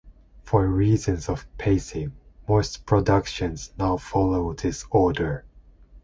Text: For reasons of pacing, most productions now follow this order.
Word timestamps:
For 0.41 0.65
reasons 0.65 1.29
of 1.29 1.45
pacing, 1.59 2.13
most 2.47 2.87
productions 2.87 3.71
now 3.77 3.97
follow 3.97 4.51
this 4.53 4.83
order. 4.89 5.45